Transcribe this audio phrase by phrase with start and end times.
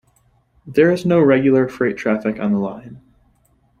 [0.65, 3.01] There is no regular freight traffic on the line.